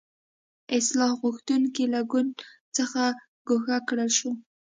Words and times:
اصلاح 0.77 1.11
غوښتونکي 1.21 1.83
له 1.93 2.01
ګوند 2.11 2.33
څخه 2.77 3.01
ګوښه 3.47 3.77
کړل 3.87 4.09
شو. 4.17 4.31